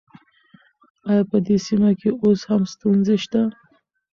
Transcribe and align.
آيا 1.09 1.23
په 1.29 1.37
دې 1.45 1.57
سيمه 1.65 1.91
کې 1.99 2.09
اوس 2.23 2.39
هم 2.49 2.61
ستونزې 2.73 3.15
شته؟ 3.23 3.41